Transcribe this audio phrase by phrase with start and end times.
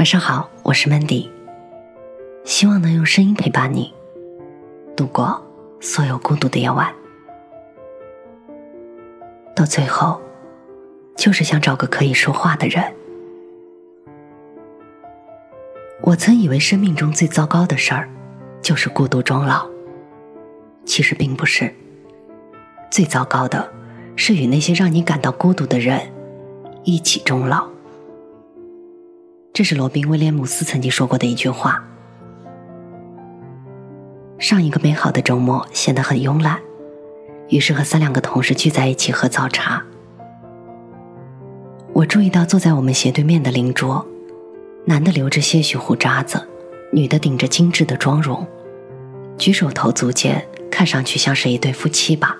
[0.00, 1.28] 晚上好，我是 Mandy，
[2.46, 3.92] 希望能用声音陪伴你
[4.96, 5.46] 度过
[5.78, 6.90] 所有孤独的夜晚。
[9.54, 10.18] 到最后，
[11.18, 12.82] 就是想找个可以说话的人。
[16.00, 18.08] 我曾以为生命中最糟糕的事儿，
[18.62, 19.68] 就是孤独终老。
[20.86, 21.70] 其实并不是，
[22.90, 23.70] 最糟糕的
[24.16, 26.00] 是与那些让你感到孤独的人
[26.84, 27.69] 一起终老。
[29.60, 31.84] 这是罗宾威廉姆斯曾经说过的一句话。
[34.38, 36.58] 上一个美好的周末显得很慵懒，
[37.50, 39.84] 于是和三两个同事聚在一起喝早茶。
[41.92, 44.02] 我注意到坐在我们斜对面的邻桌，
[44.86, 46.42] 男的留着些许胡渣子，
[46.90, 48.46] 女的顶着精致的妆容，
[49.36, 52.34] 举手投足间看上去像是一对夫妻吧。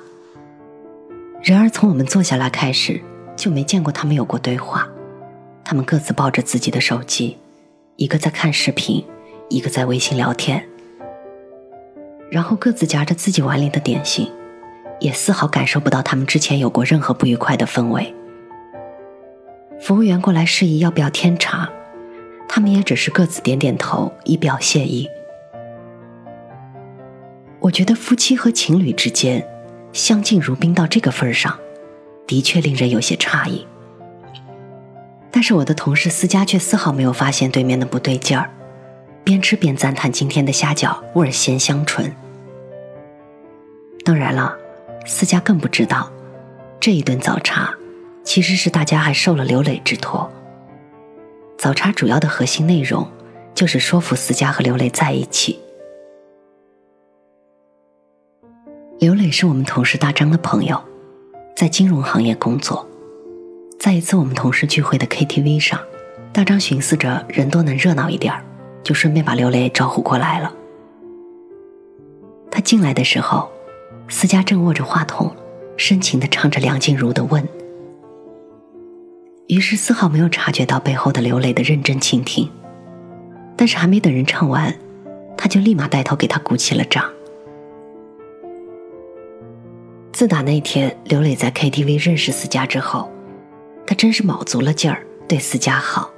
[1.43, 2.99] 然而从我们坐下来开始，
[3.37, 4.89] 就没见过他们有过对话。
[5.71, 7.39] 他们各自抱着自己的手机，
[7.95, 9.07] 一个在看视频，
[9.49, 10.69] 一个在微信聊天，
[12.29, 14.29] 然后各自夹着自己碗里的点心，
[14.99, 18.13] 也丝毫感受不到他们之前有过任何不愉快的氛围。
[19.81, 21.71] 服务员过来示意要不要添茶，
[22.49, 25.09] 他们也只是各自点点头以表谢意。
[27.61, 29.47] 我觉得夫妻和情侣之间
[29.93, 31.57] 相敬如宾到这个份上，
[32.27, 33.65] 的确令人有些诧异。
[35.33, 38.51] 但是我的同事思佳却丝毫没有发现对面的不对劲儿，
[39.23, 42.13] 边吃边赞叹今天的虾饺味儿鲜香醇。
[44.05, 44.57] 当然了，
[45.07, 46.11] 思佳更不知道，
[46.81, 47.73] 这一顿早茶
[48.25, 50.29] 其实是大家还受了刘磊之托。
[51.57, 53.07] 早茶主要的核心内容
[53.55, 55.61] 就是说服思佳和刘磊在一起。
[58.99, 60.83] 刘磊是我们同事大张的朋友，
[61.55, 62.90] 在金融行业工作。
[63.81, 65.81] 在一次我们同事聚会的 KTV 上，
[66.35, 68.45] 大张寻思着人多能热闹一点儿，
[68.85, 70.53] 就顺便把刘磊招呼过来了。
[72.51, 73.51] 他进来的时候，
[74.07, 75.35] 思佳正握着话筒，
[75.79, 77.43] 深情地唱着梁静茹的《问》，
[79.47, 82.51] 于是丝毫没有察觉到背后的刘磊的认真倾听。
[83.57, 84.77] 但是还没等人唱完，
[85.39, 87.11] 他就立马带头给他鼓起了掌。
[90.13, 93.11] 自打那天刘磊在 KTV 认识思佳之后。
[93.91, 96.13] 他真是卯足了劲儿对思佳好，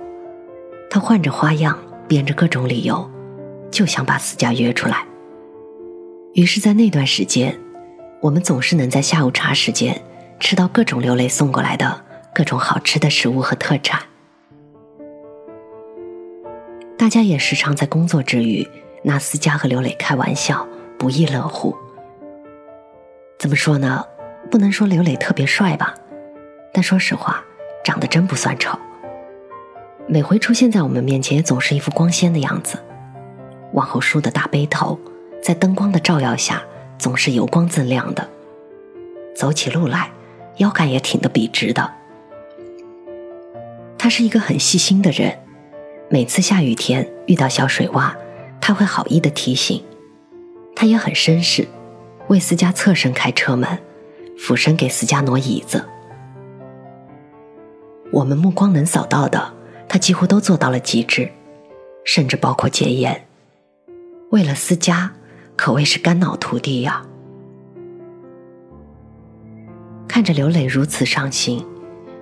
[0.91, 3.10] 他换着花样编着各种理由，
[3.71, 5.06] 就想把思佳约出来。
[6.34, 7.59] 于是，在那段时间，
[8.21, 9.99] 我们总是能在下午茶时间
[10.38, 14.03] 吃到各种刘磊送过来的各种好吃的食物和特产。
[16.99, 18.69] 大家也时常在工作之余
[19.03, 20.69] 拿思佳和刘磊开玩笑，
[20.99, 21.75] 不亦乐乎。
[23.38, 24.05] 怎么说呢？
[24.50, 25.94] 不能说刘磊特别帅吧，
[26.71, 27.43] 但说实话。
[27.84, 28.78] 长得真不算丑，
[30.06, 32.78] 每回出现在我们面前总是一副光鲜的样子，
[33.72, 34.98] 往后梳的大背头，
[35.43, 36.62] 在灯光的照耀下
[36.98, 38.28] 总是油光锃亮的，
[39.34, 40.10] 走起路来
[40.59, 41.93] 腰杆也挺得笔直的。
[43.99, 45.38] 他是一个很细心的人，
[46.09, 48.12] 每次下雨天遇到小水洼，
[48.60, 49.82] 他会好意的提醒。
[50.75, 51.69] 他也很绅士，
[52.28, 53.78] 为思佳侧身开车门，
[54.37, 55.84] 俯身给思佳挪椅子。
[58.12, 59.53] 我们目光能扫到的，
[59.89, 61.31] 他几乎都做到了极致，
[62.05, 63.27] 甚至包括戒烟。
[64.31, 65.11] 为了思佳，
[65.56, 67.03] 可谓是肝脑涂地呀。
[70.06, 71.65] 看着刘磊如此上心，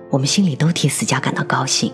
[0.09, 1.91] 我们心里都替思佳感到高兴，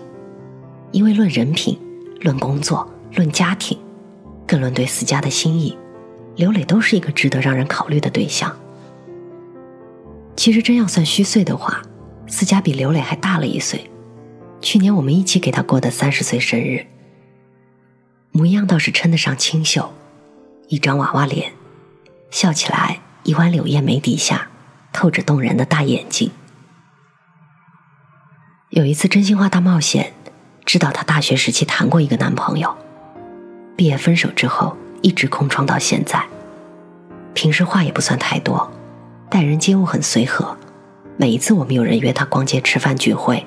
[0.92, 1.76] 因为论人品、
[2.20, 3.76] 论工作、论家庭，
[4.46, 5.76] 更论对思佳的心意，
[6.36, 8.56] 刘磊都是一个值得让人考虑的对象。
[10.36, 11.82] 其实真要算虚岁的话，
[12.28, 13.90] 思佳比刘磊还大了一岁，
[14.60, 16.86] 去年我们一起给他过的三十岁生日，
[18.30, 19.92] 模样倒是称得上清秀，
[20.68, 21.52] 一张娃娃脸，
[22.30, 24.48] 笑起来一弯柳叶眉底下
[24.92, 26.30] 透着动人的大眼睛。
[28.70, 30.12] 有一次真心话大冒险，
[30.66, 32.76] 知道她大学时期谈过一个男朋友，
[33.74, 36.22] 毕业分手之后一直空窗到现在，
[37.32, 38.70] 平时话也不算太多，
[39.30, 40.54] 待人接物很随和。
[41.20, 43.44] 每一次我们有人约他逛街、吃饭、聚会，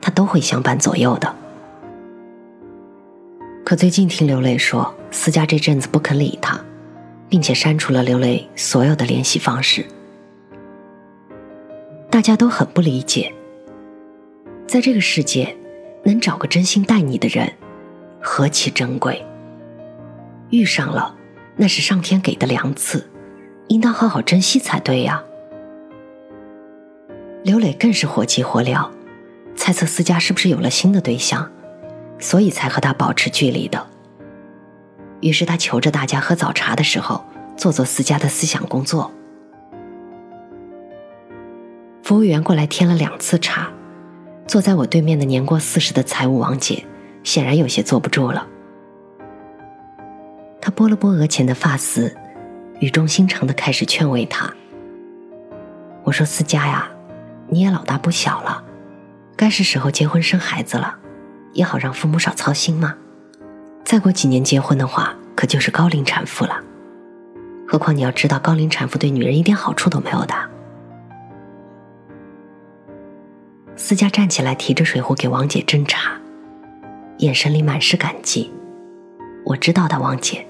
[0.00, 1.32] 他都会相伴左右的。
[3.64, 6.60] 可最近听刘磊说，思佳这阵子不肯理他，
[7.28, 9.86] 并且删除了刘磊所有的联系方式。
[12.10, 13.32] 大家都很不理解，
[14.66, 15.56] 在这个世界，
[16.02, 17.52] 能找个真心待你的人，
[18.20, 19.24] 何其珍贵。
[20.50, 21.14] 遇上了，
[21.54, 23.08] 那是上天给的良赐，
[23.68, 25.22] 应当好好珍惜才对呀。
[27.44, 28.88] 刘磊更是火急火燎，
[29.56, 31.50] 猜测思佳是不是有了新的对象，
[32.20, 33.84] 所以才和他保持距离的。
[35.20, 37.24] 于是他求着大家喝早茶的时候
[37.56, 39.10] 做做思佳的思想工作。
[42.04, 43.72] 服务员过来添了两次茶，
[44.46, 46.84] 坐在我对面的年过四十的财务王姐
[47.24, 48.46] 显然有些坐不住了。
[50.60, 52.16] 她拨了拨额前的发丝，
[52.78, 54.52] 语重心长的开始劝慰他。
[56.04, 56.90] 我说：“思佳呀，
[57.52, 58.64] 你也老大不小了，
[59.36, 60.96] 该是时候结婚生孩子了，
[61.52, 62.94] 也好让父母少操心嘛。
[63.84, 66.58] 再过几年结婚的话，可就是高龄产妇了。
[67.68, 70.34] 何况你要知道，高龄产妇对女人一点好处都没有的。”
[73.76, 76.12] 思佳站起来，提着水壶给王姐斟茶，
[77.18, 78.50] 眼神里满是感激。
[79.44, 80.46] 我知道的，王姐。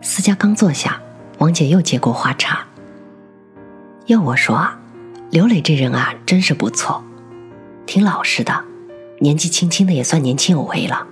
[0.00, 1.02] 思佳刚坐下，
[1.38, 2.64] 王姐又接过花茶。
[4.08, 4.80] 要我说啊，
[5.30, 7.04] 刘磊这人啊，真是不错，
[7.84, 8.64] 挺老实的，
[9.18, 11.06] 年纪轻轻的也算年轻有为了。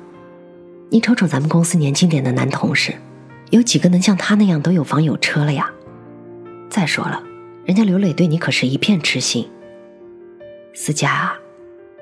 [0.89, 2.95] 你瞅瞅咱们公司年轻点的男同事，
[3.51, 5.71] 有几个能像他那样都有房有车了呀？
[6.71, 7.23] 再说了，
[7.67, 9.47] 人家刘磊对你可是一片痴心。
[10.73, 11.35] 思佳啊，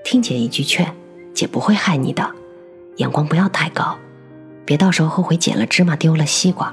[0.04, 0.94] 听姐一句劝，
[1.34, 2.30] 姐不会害你的，
[2.98, 3.98] 眼光不要太高，
[4.64, 6.72] 别到时候后悔捡了芝麻丢了西瓜，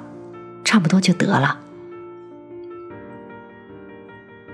[0.64, 1.58] 差不多就得了。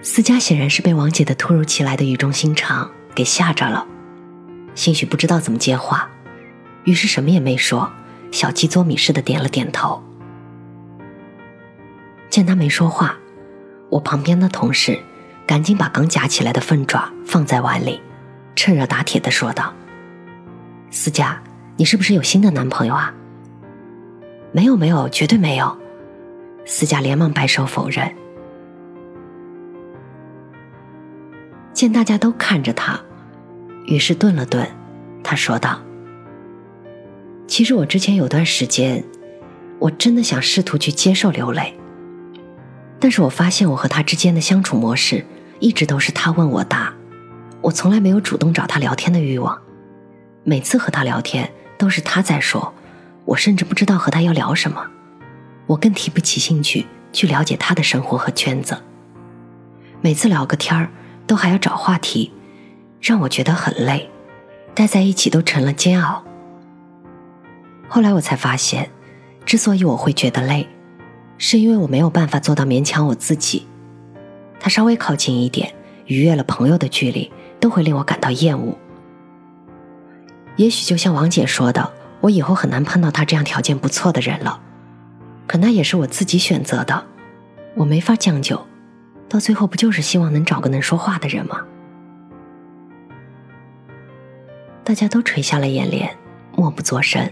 [0.02, 3.86] 思佳显然是被王姐的突如其来的语重心长给吓着了，
[4.74, 6.10] 兴许不知道怎么接话，
[6.86, 7.92] 于是什么也没说，
[8.32, 10.02] 小鸡啄米似的点了点头。
[12.30, 13.18] 见他没说话，
[13.90, 15.00] 我旁边的同事
[15.46, 18.02] 赶紧把刚夹起来的凤爪放在碗里，
[18.56, 19.74] 趁热打铁的说道
[20.92, 21.42] ：“思佳，
[21.76, 23.14] 你是不是有新的男朋友啊
[24.54, 25.78] ？”“没有，没有，绝对没有。”
[26.66, 28.14] 思佳连忙摆手否认。
[31.78, 33.00] 见大家都看着他，
[33.86, 34.68] 于是顿了顿，
[35.24, 35.80] 他说道
[37.46, 39.04] ：“其实我之前有段时间，
[39.78, 41.72] 我真的想试图去接受刘磊，
[43.00, 45.24] 但是我发现我和他之间的相处模式
[45.60, 46.92] 一直都是他问我答，
[47.62, 49.56] 我从来没有主动找他聊天的欲望。
[50.44, 51.48] 每次和他聊天
[51.78, 52.74] 都是他在说，
[53.24, 54.84] 我甚至不知道和他要聊什么，
[55.68, 58.76] 我更提不起兴趣去了解他的生活和圈子。
[60.02, 60.90] 每次聊个天儿。”
[61.28, 62.32] 都还要找话题，
[63.02, 64.10] 让我觉得很累，
[64.74, 66.24] 待在一起都成了煎熬。
[67.90, 68.90] 后来我才发现，
[69.46, 70.68] 之所以我会觉得累，
[71.38, 73.68] 是因为我没有办法做到勉强我自己。
[74.60, 75.74] 他稍微靠近一点，
[76.06, 78.78] 逾越了朋友的距离，都会令我感到厌恶。
[80.56, 84.60] 也许就像王姐说的，我以后很难碰到他这样条件不错的人了。
[85.46, 87.06] 可那也是我自己选择的，
[87.76, 88.66] 我没法将就。
[89.30, 91.66] 到最后不就是希望能找个能说话的人吗？
[94.84, 96.18] 大家都垂下了眼帘，
[96.56, 97.30] 默不作声。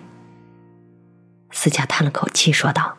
[1.51, 2.97] 思佳叹了口气，说道：“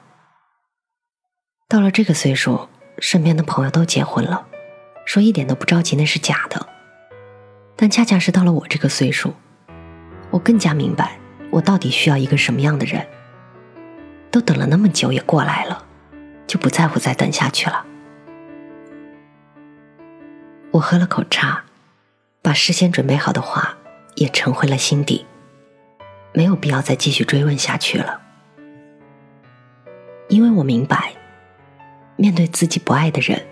[1.69, 4.47] 到了这个岁数，身边的朋友都结婚了，
[5.05, 6.67] 说一点都不着急那是假的。
[7.77, 9.35] 但恰恰是到了我这个岁数，
[10.31, 11.19] 我更加明白
[11.51, 13.07] 我到底需要一个什么样的人。
[14.31, 15.85] 都等了那么久，也过来了，
[16.47, 17.85] 就不在乎再等下去了。”
[20.77, 21.65] 我喝了口茶，
[22.43, 23.79] 把事先准备好的话
[24.17, 25.25] 也沉回了心底，
[26.35, 28.21] 没有必要再继续追问下去了。
[30.29, 31.15] 因为我明白，
[32.17, 33.47] 面对自己不爱的人，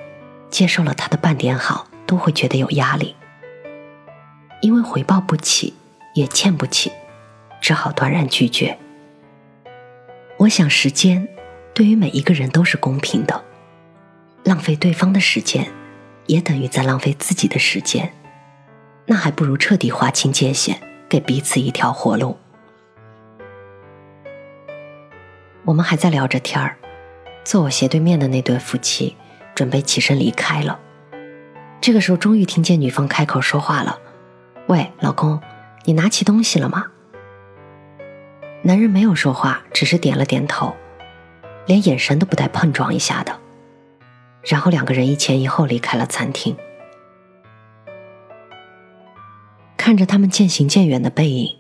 [0.51, 3.17] 接受了他的半点好，都会觉得有压力。
[4.61, 5.73] 因为回报不起，
[6.15, 6.93] 也欠不起，
[7.59, 8.79] 只好断然拒绝。
[10.37, 11.27] 我想，时间
[11.73, 13.43] 对于每一个人都是公平的，
[14.45, 15.67] 浪费对方的时间。
[16.27, 18.13] 也等于在浪费自己的时间，
[19.07, 22.37] 那还不如彻底划清界限，给彼此一条活路。
[25.65, 26.77] 我们还在聊着天儿，
[27.45, 29.17] 坐我斜对面的那对夫妻
[29.55, 30.79] 准备起身离开了。
[31.81, 33.99] 这个时候，终于听见女方开口说话了
[34.69, 35.41] ：“喂，老公，
[35.85, 36.87] 你拿起东西了吗？”
[38.63, 40.75] 男人没有说话，只是点了点头，
[41.67, 43.39] 连眼神都不带碰撞一下的。
[44.45, 46.57] 然后两个人一前一后离开了餐厅，
[49.77, 51.57] 看着他们渐行渐远的背影，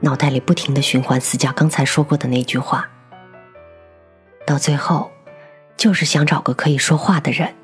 [0.00, 2.88] 脑袋里不停的循环思佳刚才说过的那句话。
[4.46, 5.10] 到最后，
[5.76, 7.54] 就是想找个可以说话的人。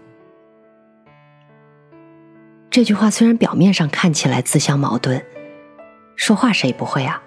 [2.70, 5.22] 这句话虽然表面上看起来自相矛盾，
[6.16, 7.22] 说话谁不会啊？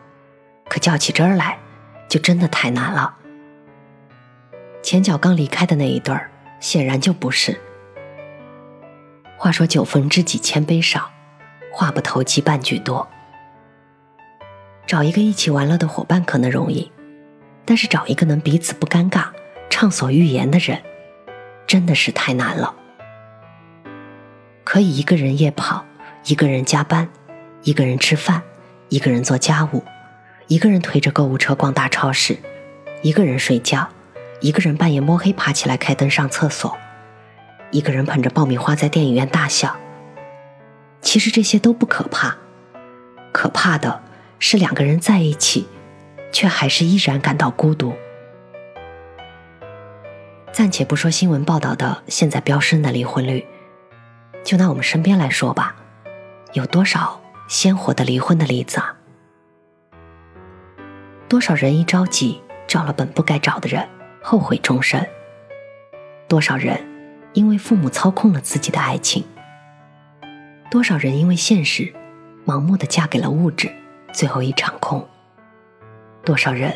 [0.67, 1.59] 可较起真儿来，
[2.09, 3.15] 就真的太难了。
[4.81, 6.31] 前脚刚离开的那一对儿。
[6.65, 7.61] 显然就不是。
[9.37, 11.11] 话说酒逢知己千杯少，
[11.71, 13.07] 话不投机半句多。
[14.87, 16.91] 找一个一起玩乐的伙伴可能容易，
[17.65, 19.27] 但是找一个能彼此不尴尬、
[19.69, 20.81] 畅所欲言的人，
[21.67, 22.73] 真的是太难了。
[24.63, 25.85] 可以一个人夜跑，
[26.23, 27.07] 一个人加班，
[27.61, 28.41] 一个人吃饭，
[28.89, 29.83] 一个人做家务，
[30.47, 32.35] 一个人推着购物车逛大超市，
[33.03, 33.87] 一个人睡觉，
[34.45, 36.77] 一个人半夜摸黑爬起来开灯上厕所，
[37.71, 39.75] 一个人捧着爆米花在电影院大笑。
[41.01, 42.37] 其实这些都不可怕，
[43.33, 44.03] 可怕的。
[44.37, 45.67] 是两个人在一起，
[46.31, 47.95] 却还是依然感到孤独。
[50.51, 53.47] 暂且不说新闻报道的现在飙升的离婚率，
[54.43, 55.75] 就拿我们身边来说吧，
[56.53, 58.95] 有多少鲜活的离婚的例子啊？
[61.27, 63.89] 多少人一着急找了本不该找的人，
[64.27, 65.05] 后悔终生？
[66.27, 66.83] 多少人
[67.33, 69.23] 因为父母操控了自己的爱情？
[70.71, 71.93] 多少人因为现实，
[72.43, 73.71] 盲目的嫁给了物质？
[74.11, 75.07] 最后一场空，
[76.23, 76.75] 多少人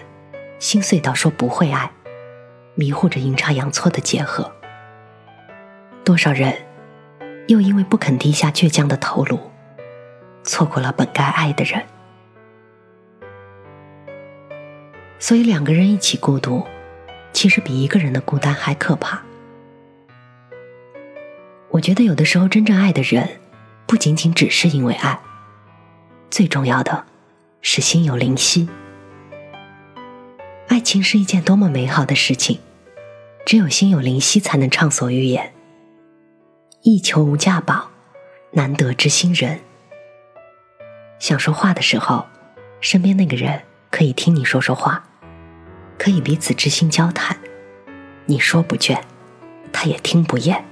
[0.60, 1.89] 心碎到说不会爱，
[2.75, 4.44] 迷糊着阴差阳错的结合；
[6.06, 6.53] 多少人
[7.48, 9.39] 又因为不肯低下倔强的头颅，
[10.44, 11.84] 错过了本该爱的人。
[15.18, 16.63] 所以，两个人一起孤独，
[17.39, 19.22] 其实比一个人的孤单还可怕。
[21.69, 23.39] 我觉得，有的时候真正爱的人，
[23.88, 25.17] 不仅仅只是因为爱，
[26.29, 27.05] 最重要的。
[27.62, 28.67] 是心有灵犀。
[30.67, 32.60] 爱情是一件多么美好的事情，
[33.46, 35.53] 只有心有灵犀才能畅所欲言。
[36.81, 37.89] 一求无价宝，
[38.51, 39.62] 难得知心人。
[41.19, 42.25] 想说话的时候，
[42.81, 45.09] 身边那个人可以听你说说话，
[46.00, 47.38] 可以彼此知心交谈。
[48.25, 49.00] 你说不倦，
[49.72, 50.65] 他也听不厌。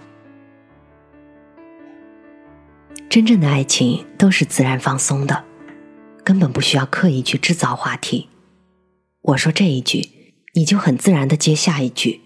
[3.09, 5.43] 真正的爱情都是自然放松的。
[6.23, 8.27] 根本不需要刻意去制造话题。
[9.21, 12.21] 我说这一句，你就很自然的接下一句。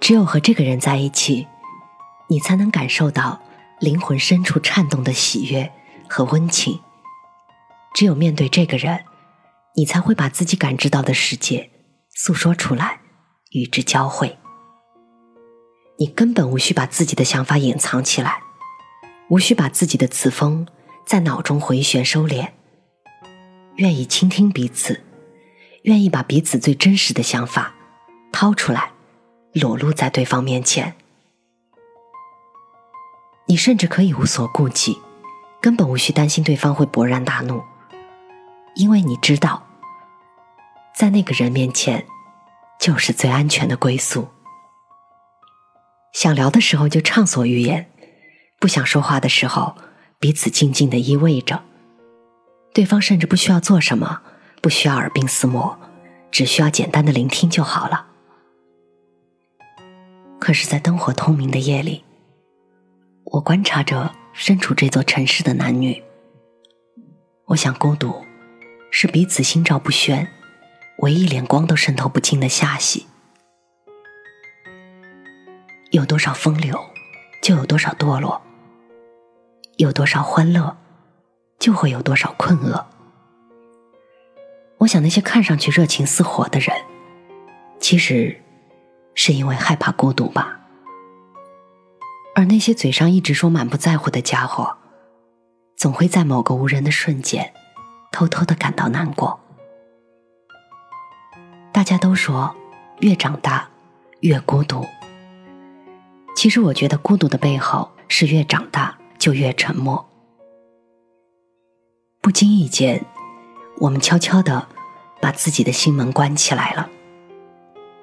[0.00, 1.46] 只有和这个人在一起，
[2.28, 3.42] 你才能感受到
[3.80, 5.70] 灵魂深处颤动的喜悦
[6.08, 6.80] 和温情。
[7.92, 9.04] 只有面对这个人，
[9.76, 11.70] 你才会把自己感知到的世界
[12.14, 13.00] 诉说出来，
[13.52, 14.38] 与之交汇。
[15.98, 18.42] 你根本无需把自己的想法隐藏起来，
[19.28, 20.66] 无需把自己的词风。
[21.06, 22.50] 在脑中回旋收敛，
[23.76, 25.02] 愿意倾听彼此，
[25.82, 27.74] 愿意把彼此最真实的想法
[28.30, 28.92] 掏出来，
[29.52, 30.94] 裸露在对方面前。
[33.46, 34.98] 你甚至可以无所顾忌，
[35.60, 37.60] 根本无需担心对方会勃然大怒，
[38.74, 39.66] 因为你知道，
[40.94, 42.06] 在那个人面前，
[42.78, 44.28] 就是最安全的归宿。
[46.12, 47.90] 想聊的时候就畅所欲言，
[48.58, 49.76] 不想说话的时候。
[50.18, 51.62] 彼此静静的依偎着，
[52.74, 54.20] 对方甚至不需要做什么，
[54.60, 55.80] 不需要耳鬓厮磨，
[56.30, 58.08] 只需要简单的聆听就好了。
[60.38, 62.04] 可是，在灯火通明的夜里，
[63.24, 66.04] 我观察着身处这座城市的男女，
[67.46, 68.22] 我想，孤独
[68.90, 70.28] 是彼此心照不宣，
[70.98, 73.06] 唯一连光都渗透不进的下隙。
[75.90, 76.78] 有多少风流，
[77.42, 78.40] 就有多少堕落。
[79.76, 80.76] 有多少欢乐，
[81.58, 82.86] 就会有多少困厄。
[84.78, 86.76] 我想，那些看上去热情似火的人，
[87.78, 88.42] 其实
[89.14, 90.60] 是因为害怕孤独吧。
[92.34, 94.76] 而那些嘴上一直说满不在乎的家伙，
[95.76, 97.52] 总会在某个无人的瞬间，
[98.10, 99.38] 偷偷的感到难过。
[101.72, 102.54] 大家都说，
[103.00, 103.68] 越长大
[104.20, 104.86] 越孤独。
[106.36, 108.96] 其实，我觉得孤独的背后是越长大。
[109.20, 110.08] 就越沉默。
[112.22, 113.04] 不经意间，
[113.76, 114.66] 我们悄悄的
[115.20, 116.88] 把自己的心门关起来了。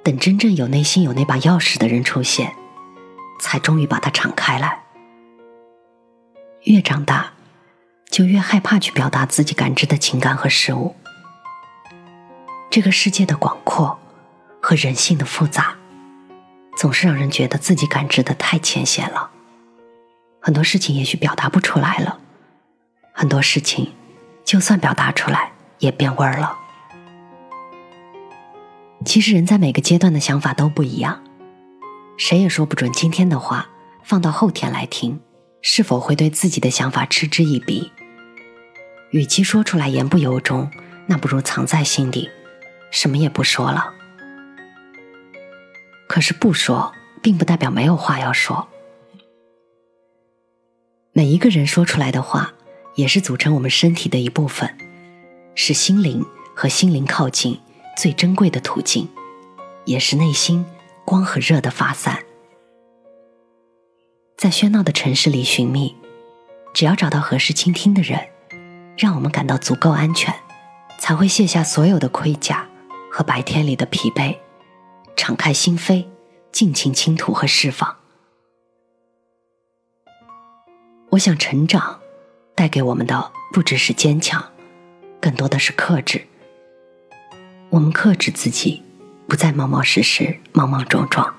[0.04, 2.56] 等真正有内心有那把钥匙的人出现，
[3.40, 4.84] 才终于把它敞开来。
[6.66, 7.34] 越长大，
[8.18, 10.96] 就越害怕去表达自己感知的情感和事物。
[12.68, 14.00] 这个世界的广阔
[14.60, 15.76] 和人性的复杂，
[16.76, 19.30] 总是让人觉得自己感知的太浅显了。
[20.40, 22.18] 很多事情也许表达不出来了，
[23.14, 23.94] 很多事情
[24.44, 26.58] 就算表达出来也变味儿了。
[29.06, 31.24] 其实人在每个阶段的想法都不一样，
[32.18, 33.70] 谁也说不准今天的话
[34.04, 35.22] 放到后天来听，
[35.62, 37.92] 是否会对自己的想法嗤之以鼻。
[39.12, 40.70] 与其说出来言不由衷，
[41.06, 42.30] 那不如藏在心底，
[42.92, 43.94] 什么也不说了。
[46.08, 48.68] 可是不说，并不代表没有话要说。
[51.14, 52.54] 每一个人说出来的话，
[52.96, 54.78] 也是组成我们身体的一部分，
[55.56, 57.60] 是心灵和心灵靠近
[57.96, 59.08] 最珍贵的途径，
[59.86, 60.66] 也是内心
[61.06, 62.24] 光和热的发散。
[64.38, 65.96] 在喧闹的城市里寻觅，
[66.74, 68.28] 只要找到合适倾听的人，
[68.98, 70.34] 让我们感到足够安全，
[70.98, 72.68] 才会卸下所有的盔甲
[73.12, 74.36] 和白天里的疲惫，
[75.16, 76.06] 敞开心扉，
[76.52, 77.98] 尽情倾吐和释放。
[81.12, 82.00] 我想成长。
[82.58, 84.44] 带给我们的不只是坚强，
[85.22, 86.26] 更多的是克制。
[87.70, 88.82] 我们克制自己，
[89.28, 91.36] 不再冒冒失失、莽莽撞撞；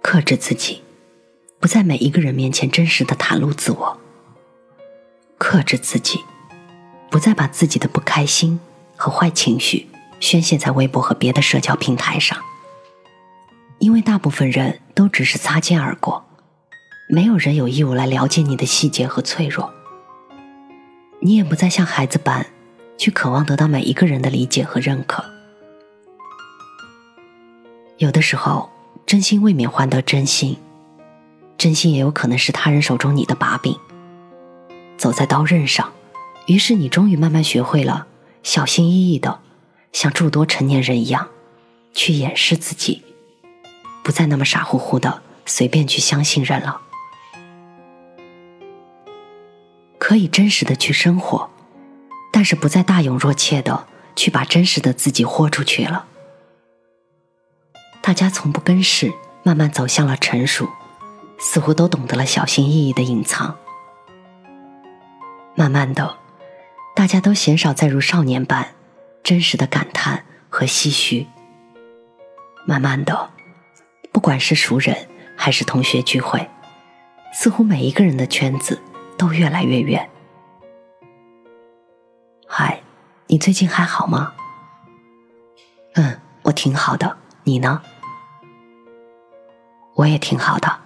[0.00, 0.84] 克制自己，
[1.58, 3.98] 不在每一个人面前真实的袒露自我；
[5.38, 6.24] 克制自己，
[7.12, 8.58] 不再把自己的不开心
[8.96, 9.86] 和坏情绪
[10.18, 12.38] 宣泄在微博和别的社交平台上。
[13.78, 16.24] 因为大部分人都只是擦肩而过，
[17.10, 19.70] 没有人有义务来了解你的细节和脆弱。
[21.20, 22.46] 你也不再像孩子般，
[22.96, 25.22] 去渴望得到每一个人的理解和认可。
[27.98, 28.70] 有的时候，
[29.04, 30.56] 真心未免换得真心，
[31.58, 33.76] 真心也有可能是他人手中你的把柄。
[34.96, 35.92] 走在刀刃上，
[36.46, 38.06] 于是你终于慢慢学会了
[38.42, 39.40] 小心翼翼的，
[39.92, 41.28] 像诸多成年人一样，
[41.92, 43.02] 去掩饰自己，
[44.02, 46.80] 不再那么傻乎乎的随便去相信人了。
[49.98, 51.48] 可以真实的去生活，
[52.32, 56.06] 但是不再大勇若怯的去把真实的自己豁出去了。
[58.02, 59.12] 大家从不跟事，
[59.44, 60.68] 慢慢走向了成熟，
[61.38, 63.56] 似乎都懂得了小心翼翼的隐藏。
[65.54, 66.16] 慢慢的，
[66.94, 68.74] 大家都鲜少再如少年般
[69.22, 71.26] 真实的感叹和唏嘘。
[72.66, 73.30] 慢慢的，
[74.12, 76.48] 不管是熟人还是同学聚会，
[77.32, 78.80] 似乎每一个人的圈子。
[79.22, 80.10] 都越来越远。
[82.48, 82.82] 嗨，
[83.28, 84.34] 你最近还好吗？
[85.94, 87.18] 嗯，我挺好的。
[87.44, 87.82] 你呢？
[89.94, 90.80] 我也挺好的。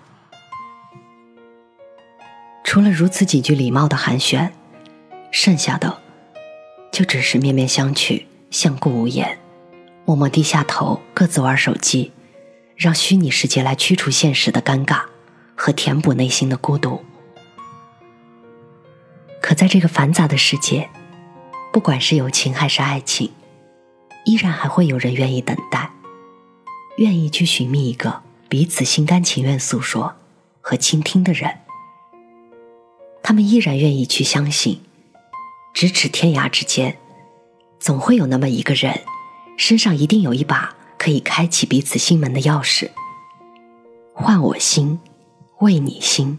[2.62, 4.50] 除了如此几句礼貌的寒暄，
[5.30, 6.02] 剩下的
[6.92, 9.38] 就只是面面相觑，相顾无言，
[10.04, 12.12] 默默低下头，各自玩手机，
[12.76, 15.02] 让虚拟世界来驱除现实的尴尬
[15.54, 17.04] 和填补内心的孤独。
[19.42, 20.88] 可在这个繁杂的世界，
[21.72, 23.30] 不管是友情还是爱情，
[24.24, 25.90] 依然还会有人愿意等待，
[26.96, 30.16] 愿意去寻觅一个彼此心甘情愿诉说
[30.60, 31.58] 和倾听的人。
[33.22, 34.80] 他们依然愿意去相信，
[35.76, 36.96] 咫尺天涯之间，
[37.78, 38.98] 总会有那么一个人，
[39.58, 42.88] 身上一定有一把可以开启彼此心门的钥匙。
[44.14, 44.98] 换我心，
[45.60, 46.38] 为你心，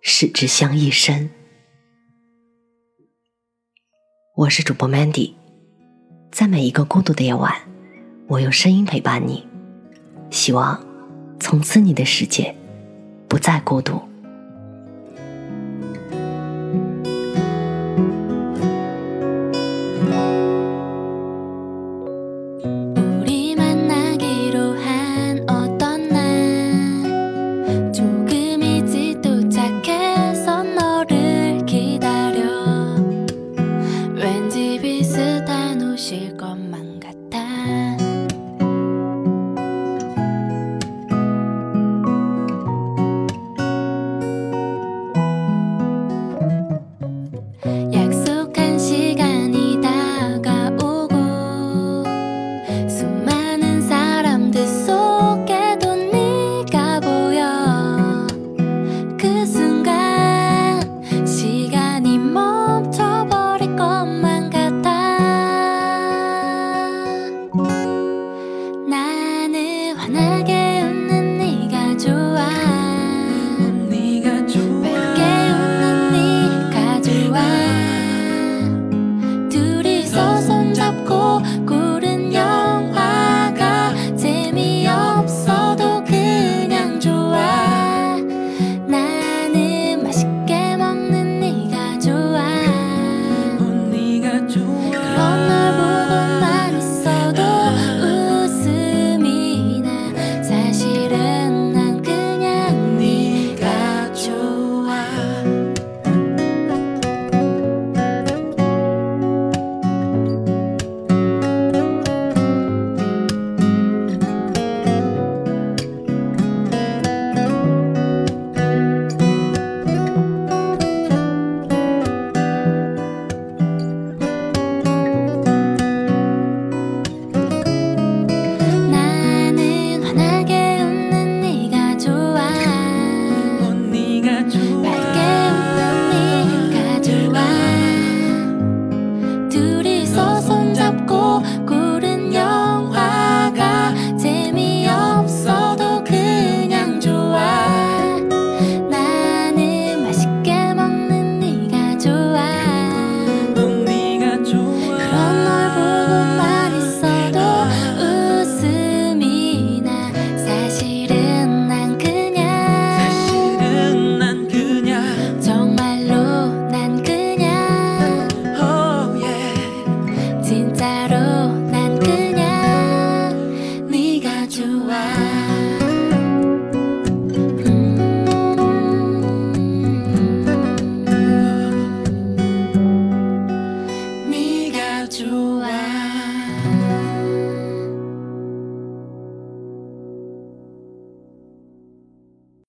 [0.00, 1.28] 使之相一生。
[4.36, 5.34] 我是主播 Mandy，
[6.32, 7.54] 在每一个孤独的夜晚，
[8.26, 9.46] 我用声音陪伴你，
[10.30, 10.82] 希望
[11.38, 12.56] 从此你的世界
[13.28, 14.09] 不再孤独。